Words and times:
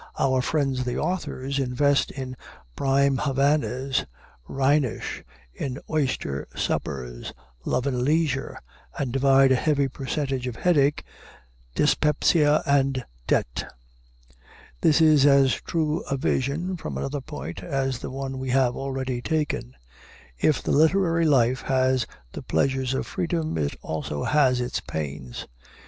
Our 0.17 0.41
friends 0.41 0.83
the 0.83 0.97
authors 0.97 1.59
invest 1.59 2.09
in 2.09 2.35
prime 2.75 3.19
Havanas, 3.19 4.07
Rhenish, 4.47 5.23
in 5.53 5.77
oyster 5.91 6.47
suppers, 6.55 7.33
love 7.65 7.85
and 7.85 8.01
leisure, 8.01 8.57
and 8.97 9.13
divide 9.13 9.51
a 9.51 9.55
heavy 9.55 9.87
percentage 9.87 10.47
of 10.47 10.55
headache, 10.55 11.03
dyspepsia, 11.75 12.63
and 12.65 13.05
debt. 13.27 13.71
This 14.81 15.01
is 15.01 15.27
as 15.27 15.53
true 15.61 15.99
a 16.09 16.17
view, 16.17 16.77
from 16.77 16.97
another 16.97 17.21
point, 17.21 17.61
as 17.61 17.99
the 17.99 18.09
one 18.09 18.39
we 18.39 18.49
have 18.49 18.75
already 18.75 19.21
taken. 19.21 19.75
If 20.39 20.63
the 20.63 20.71
literary 20.71 21.25
life 21.25 21.61
has 21.61 22.07
the 22.31 22.41
pleasures 22.41 22.95
of 22.95 23.05
freedom, 23.05 23.55
it 23.59 23.61
has 23.73 23.77
also 23.83 24.25
its 24.25 24.79
pains. 24.79 25.45